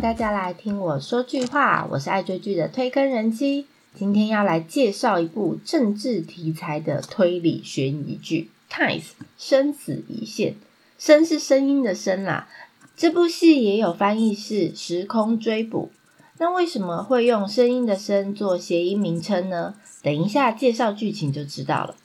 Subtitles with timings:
[0.00, 3.66] 大家来听我说句话，我是爱追剧的推更人妻。
[3.94, 9.00] 今天要来介绍一部政治题材的推理悬疑剧《Ties》
[9.38, 10.56] 生死一线。
[10.98, 12.46] 声是声音的声啦，
[12.94, 15.90] 这部戏也有翻译是时空追捕。
[16.38, 19.76] 那为什么会用声音的声做谐音名称呢？
[20.02, 21.96] 等一下介绍剧情就知道了。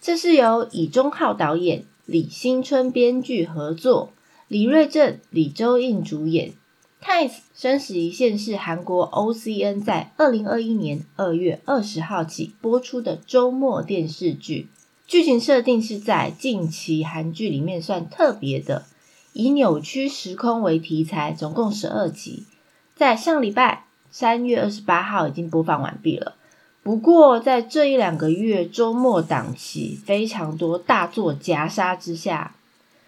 [0.00, 4.12] 这是由以中浩导演、李新春编剧合作，
[4.48, 6.48] 李瑞正、李周印主演。
[7.02, 14.68] 《Ties 生死一线》是韩国 OCN 在二零二一年二月二十号起播出的周末电视剧。
[15.06, 18.84] 剧情设定是在近期韩剧里面算特别的，
[19.32, 22.44] 以扭曲时空为题材，总共十二集，
[22.94, 26.36] 在上礼拜三月二十八号已经播放完毕了。
[26.82, 32.54] 不过在这一两个月周末档期非常多大作夹杀之下，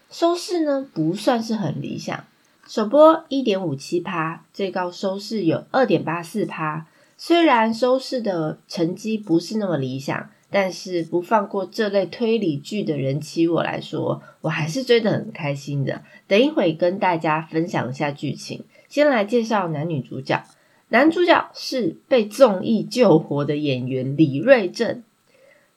[0.09, 2.25] 收视呢不算是很理想。
[2.65, 6.87] 首播一点五七趴，最高收视有二点八四趴。
[7.17, 16.03] 虽然收视的成绩不是那么理想，但是不放过这类推理剧的人气，我来说，我还是追得很开心的。
[16.25, 18.63] 等一会跟大家分享一下剧情。
[18.87, 20.41] 先来介绍男女主角，
[20.87, 25.03] 男主角是被综艺救活的演员李瑞正。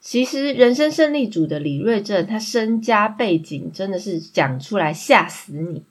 [0.00, 5.82] 其实人生胜利组的李瑞正，他身家背景真的是讲出来吓死你。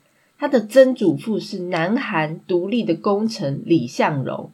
[0.46, 4.52] 他的曾祖父是南韩独立的功臣李相荣，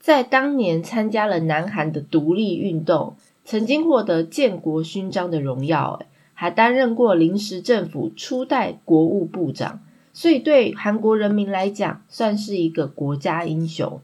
[0.00, 3.14] 在当年参加了南韩的独立运动，
[3.44, 6.02] 曾经获得建国勋章的荣耀，
[6.34, 9.78] 还担任过临时政府初代国务部长，
[10.12, 14.00] 所以对韩国人民来讲，算是一个国家英雄。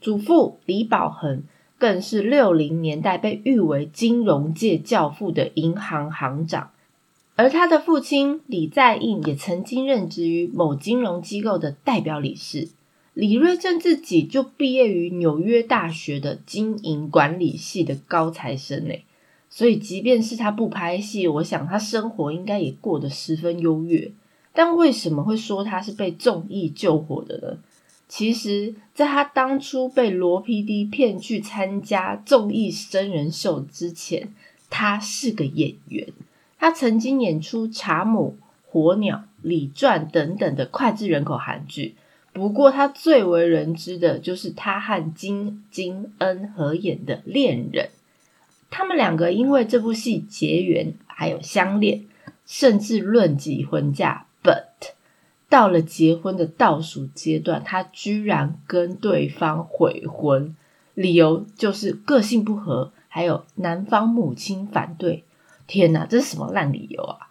[0.00, 1.42] 祖父李宝恒
[1.76, 6.70] 更是六零年代被誉为金融界教父的银行行长。
[7.34, 12.68] 而他的父亲李在印也曾经任职于某金融机构的代表理事。
[13.14, 18.94] 李瑞正自己就毕业于纽约大学的经营管理系的高材生呢，
[19.50, 24.10] 所以即便是他不拍戏，我想他生活应该也过得十分优越。
[24.54, 27.58] 但为什么会说他是被综艺救火的呢？
[28.08, 34.34] 其实，在他当初被罗 PD 骗去参加综艺真人秀之前，
[34.68, 36.08] 他是个演员。
[36.62, 38.38] 他曾经演出《茶母》
[38.70, 41.96] 《火鸟》《李传》等等的脍炙人口韩剧，
[42.32, 47.86] 不过他最为人知的就是他和金金恩合演的《恋人》。
[48.70, 52.04] 他们两个因为这部戏结缘，还有相恋，
[52.46, 54.26] 甚至论及婚嫁。
[54.40, 54.92] But
[55.48, 60.54] 到了结婚的倒数阶段，他居然跟对方悔婚，
[60.94, 65.24] 理由就是个性不合，还有男方母亲反对。
[65.66, 67.28] 天哪，这是什么烂理由啊！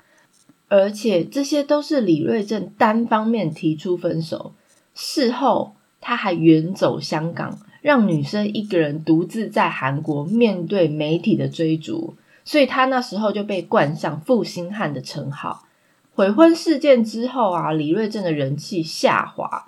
[0.68, 4.54] 而且这些都是李瑞正单方面提出分手，
[4.94, 12.16] 事后他还远走香港，让女生一个人独自在韩国面对媒体的追逐，
[12.46, 15.68] 所以他那时候就被冠上“负心汉”的称号。
[16.14, 19.68] 悔婚事件之后啊，李瑞正的人气下滑，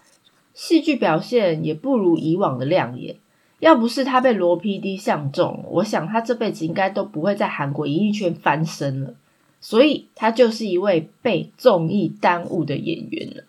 [0.53, 3.17] 戏剧表现也不如以往的亮眼。
[3.63, 9.13] 要不是他被罗 PD 相中，我想他这辈子应该都不会在韩国演艺圈翻身了。
[9.61, 13.43] 所以他就是一位被综艺耽误的演员了。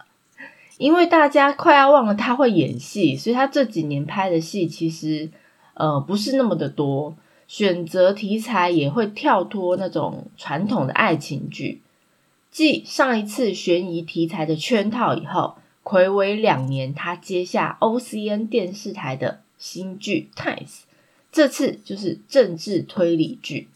[0.78, 5.28] 因为大家快要忘了他会演戏，所以他这几年拍的戏其实
[5.74, 7.16] 呃不是那么的多，
[7.48, 11.82] 选择题材也会跳脱那种传统的爱情剧。
[12.52, 19.40] 继上一次悬疑题材的圈套以后，暌违两年，他接下 OCN 电视台的。
[19.58, 20.56] 新剧《Ties》，
[21.32, 23.68] 这次就是政治推理剧。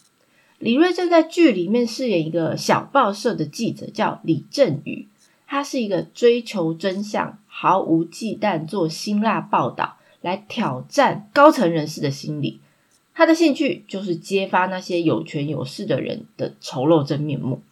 [0.58, 5.06] 李瑞正在剧里面饰演一个小报社的记者，叫李振宇。
[5.46, 12.60] 他是一个追求真相、毫无忌惮做辛辣报道，来挑战高层人士的心理。
[13.14, 17.62] 他的兴趣就是揭发那些有权有势的人的丑陋真面目，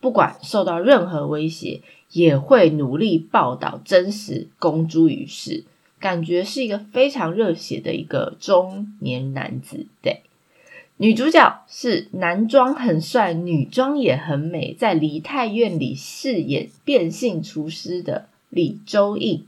[0.00, 1.80] 不管受到任何威胁，
[2.12, 5.64] 也会努力报道真实，公诸于世。
[6.04, 10.20] 感觉是一个非常热血的一个中年男子，对。
[10.98, 19.46] 女主角是男装很帅，女装也很美，在梨泰院里饰演变性厨师的李周印。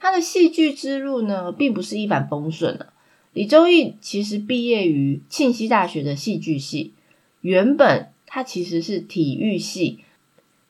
[0.00, 2.92] 他的戏剧之路呢，并不是一帆风顺的。
[3.32, 6.92] 李周印其实毕业于庆熙大学的戏剧系，
[7.40, 10.00] 原本他其实是体育系。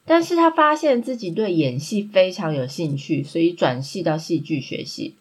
[0.07, 5.15] 但是他发现自己对演戏非常有兴趣，所以转系到戏剧学习。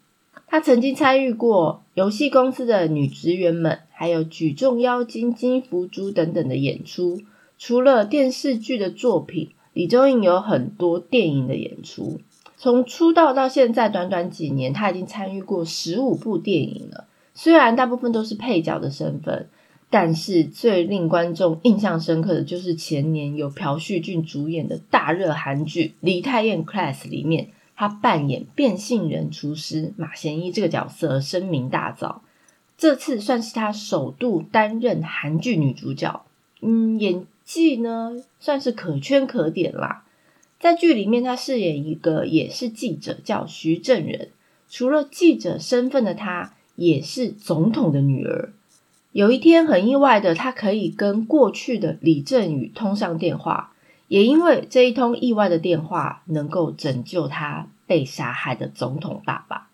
[0.46, 7.22] 他曾经参与过游戏公司的女职员们，还有举重妖精金福珠等等的演出。
[7.58, 12.20] 除了电视剧的作品，李周颖有很多电影的演出。
[12.56, 17.06] 从出道到现在短短几年，他已经参与过十五部电影了。
[17.34, 19.48] 虽然大部分都是配角的身份，
[19.90, 32.16] 但是最令观众印象深刻的就是前年由朴叙俊主演的大热韩剧《梨泰院 Class》里面，他扮演变性人厨师马贤一这个角色声名大噪。
[32.76, 36.24] 这次算是他首度担任韩剧女主角，
[36.60, 40.04] 嗯，演技呢算是可圈可点啦。
[40.58, 44.30] 在剧里面，他饰演一个也是记者，叫徐正仁。
[44.68, 48.52] 除了记者身份的他，也是总统的女儿。
[49.14, 53.70] 有一天，很意外的，他可以跟过去的李振宇通上电话，
[54.08, 59.68] 也因为这一通意外的电话，能够拯救他被杀害的总统爸爸。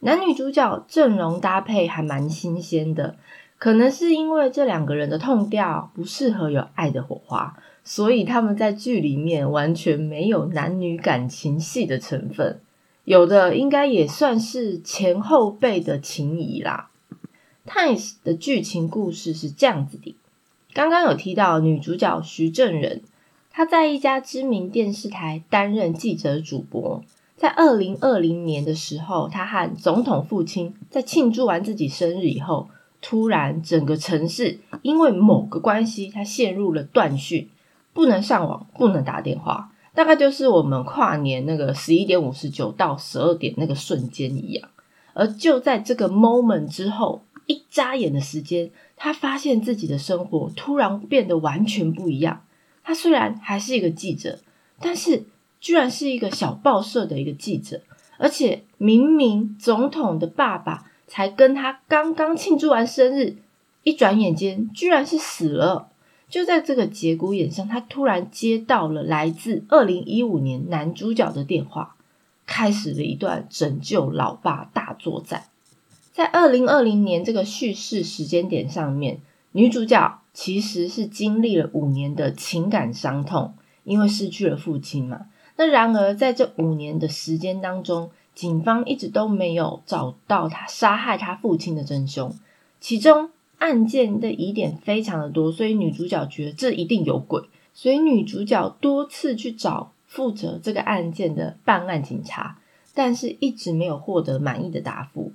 [0.00, 3.14] 男女主角阵容搭配还蛮新鲜的，
[3.56, 12.58] 可能是因为这两个人的痛调不适合有爱的火花，所以他们在剧里面完全没有男女感情戏的成分，
[13.04, 16.90] 有的应该也算是前后辈的情谊啦。
[17.66, 20.14] 《Times》的剧情故事是这样子的：
[20.72, 23.02] 刚刚有提到女主角徐正仁，
[23.50, 27.02] 她在一家知名电视台担任记者主播。
[27.36, 32.68] 在二零二零年的时候，她和总统父亲在庆祝完自己生日以后，
[33.02, 37.50] 突然整个城市因为某个关系，他陷入了断讯，
[37.92, 44.68] 不能上网，不能打电话，大概就是我们跨年那个十一点五十九到十二点那个瞬间一样。
[45.12, 52.44] 而就在这个 moment 之后，一眨眼的时间，他发现自己的生活突然变得完全不一样。
[52.84, 54.38] 他虽然还是一个记者，
[54.80, 55.24] 但是。
[55.58, 57.80] 居然是一个小报社的一个记者，
[58.18, 63.36] 而且明明总统的爸爸才跟他刚刚庆祝完生日，
[63.82, 65.88] 一转眼间居然是死了。
[66.28, 71.96] 就在这个节骨眼上，他突然接到了来自二零一五年男主角的电话，
[72.46, 75.46] 开始了一段拯救老爸大作战。
[76.16, 79.20] 在二零二零年这个叙事时间点上面，
[79.52, 83.52] 女主角其实是经历了五年的情感伤痛，
[83.84, 85.26] 因为失去了父亲嘛。
[85.56, 92.34] 那然而，在这五年的时间当中，警方一直都没有找到他杀害他父亲的真凶。
[92.80, 93.28] 其中
[93.58, 97.42] 案件的疑点非常的多，所以女主角觉得这一定有鬼。
[97.74, 102.58] 所以女主角多次去找负责这个案件的办案警察，
[102.94, 105.32] 但是一直没有获得满意的答复。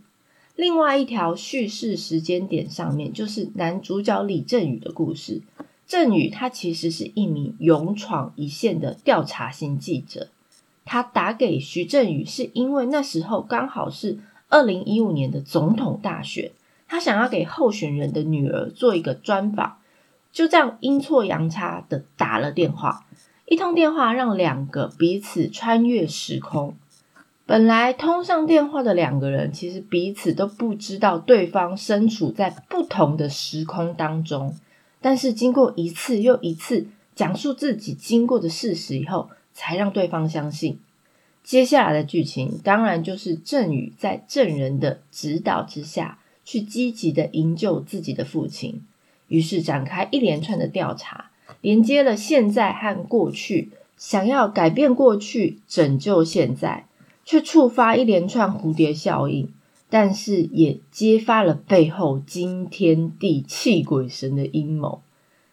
[0.56, 5.42] 另外一条叙事时间点上面，就是男主角李振宇的故事。
[5.88, 10.30] 振宇他其实是一名勇闯一线的调查型记者，
[10.86, 16.52] 他打给徐振宇是因为那时候刚好是二零一五年的总统大选，
[16.88, 19.80] 他想要给候选人的女儿做一个专访，
[20.32, 23.06] 就这样阴错阳差的打了电话，
[23.48, 26.78] 一通电话让两个彼此穿越时空，
[27.52, 34.56] 本来通上电话的两个人其实彼此都不知道对方身处在不同的时空当中。
[35.02, 40.80] 但是经过一次又一次讲述自己经过的事实以后，才让对方相信。
[41.44, 48.82] 接下来的剧情当然就是郑宇在证人的指导之下去积极的营救自己的父亲，
[49.28, 56.86] 于是展开一连串的调查，连接了现在和过去，想要改变过去，拯救现在，
[57.26, 59.52] 却触发一连串蝴蝶效应。
[59.94, 65.02] 但是也揭发了背后惊天地泣鬼神的阴谋。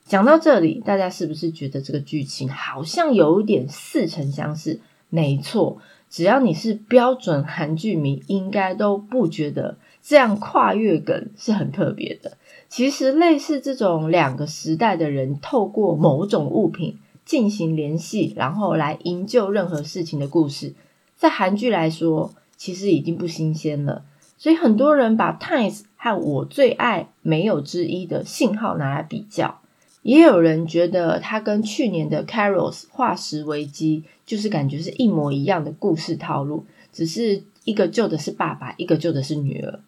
[0.05, 4.81] 讲到这里，大家是不是觉得这个剧情好像有一点似曾相识？
[5.09, 12.37] 没错，只要你是标准韩剧迷，应该都不觉得这样跨越梗是很特别的。
[12.69, 20.75] 其实，类似这种两个时代的人透过某种物品进行联系，然后来营救任何事情的故事，
[21.19, 24.05] 在韩剧来说，其实已经不新鲜了。
[24.39, 29.61] 所以很多人把《Times》和我最爱没有之一的信号拿来比较，
[30.03, 39.81] 也有人觉得它跟去年的《Carols 化石危机》就是感觉是一模一样的故事套路，只是一个救的是爸爸，一个救的是女儿。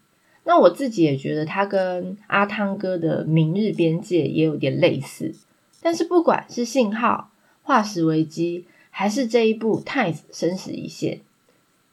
[0.42, 5.32] 那我自己也觉得它跟阿汤哥的《明日边界》也有点类似。
[5.80, 7.30] 但是不管是信号、
[7.62, 11.16] 化石危机，还是这一部《Times 生死一线》。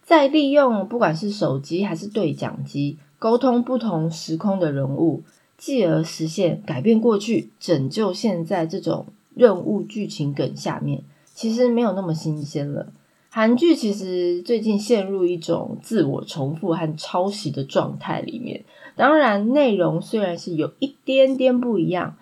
[0.03, 5.23] 在利用不管是手机还是对讲机沟通不同时空的人物，
[5.57, 11.01] 继而实现改变过去、拯救现在这种任务剧情梗下面，
[11.33, 12.87] 其实没有那么新鲜了。
[13.29, 18.63] 韩剧其实最近陷入一种自我重复和抄袭的状态里面，
[18.95, 22.15] 当然内容虽然是有一点点不一样，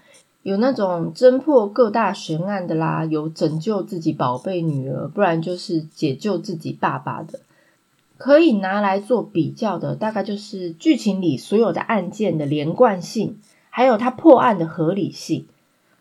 [0.46, 7.40] 有那种侦破各大悬案的啦，有拯救自己宝贝女儿，不然就是解救自己爸爸的。
[8.20, 13.40] 可以拿来做比较的，大概就是剧情里所有的案件的连贯性，
[13.72, 15.48] 还有它破案的合理性。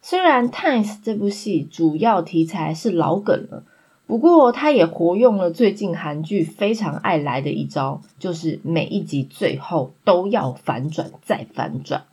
[0.02, 3.62] 虽然《Times》这部戏主要题材是老梗了，
[4.06, 12.04] 不过它也活用了最近韩剧非常爱来的一招，就是每一集最后都要反转再反转。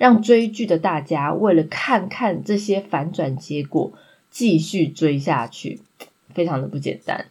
[0.00, 3.92] 让追剧的大家为了看看这些反转结果，
[4.30, 5.82] 继续追下去，
[6.32, 7.26] 非常的不简单。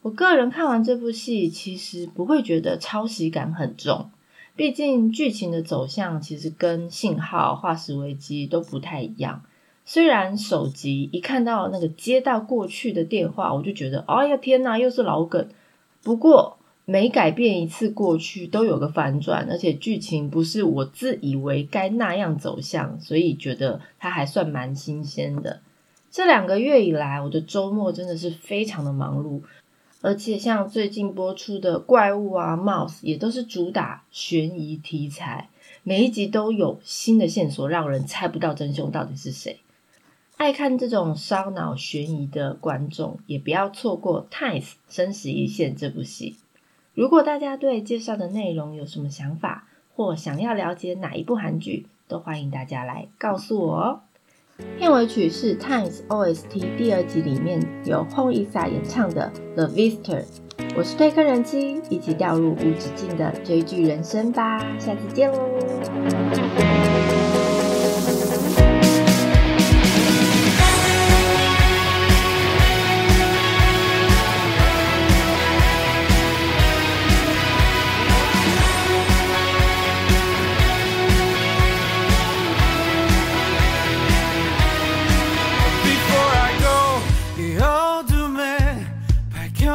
[0.00, 4.10] 我个人看完这部戏，其实不会觉得抄袭感很重，
[4.56, 9.42] 毕竟剧情的走向其实跟《信号》《化石危机》都不太一样。
[9.84, 15.46] 虽然首集一看到那个接到过去的电话，我就觉得，哎呀天哪，又是老梗。
[16.02, 16.56] 不过。
[16.90, 25.60] 每改变一次过去都有个反转，而且剧情不是我自以为该那样走向，所以觉得它还算蛮新鲜的。
[26.10, 29.42] 这两个月以来，我的周末真的是非常的忙碌，
[30.00, 35.48] 而且像最近播出的怪物啊、Mouse 也都是主打悬疑题材，
[35.84, 39.60] 每一集都有新的线索，让人猜不到真凶到底是谁。
[40.38, 46.34] 爱看这种烧脑悬疑的观众，也不要错过《Ties 生死一线》这部戏。
[46.92, 54.00] 如果大家对介绍的内容有什么想法，或想要了解哪一部韩剧，都欢迎大家来告诉我哦。
[54.76, 60.24] 片尾曲是《Times OST》第二集里面由 Hong Isa 演唱的《The Visitor》。
[60.76, 64.58] 我是推坑人妻，一起掉入无止境的追剧人生吧！
[64.78, 65.38] 下次见喽。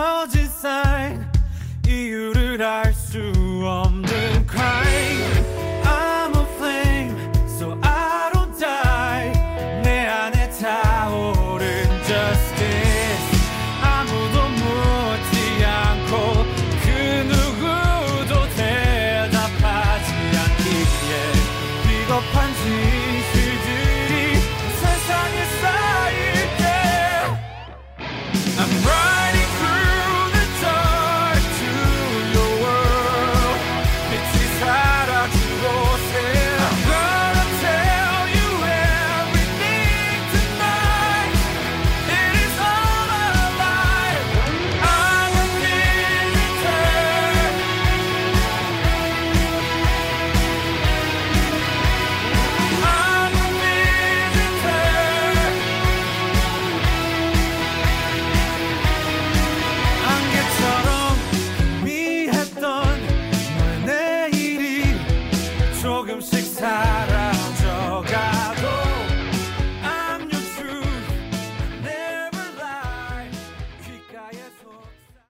[0.06, 1.26] 터진 사인
[1.88, 3.18] 이유를 알 수
[3.66, 4.85] 없는 crime.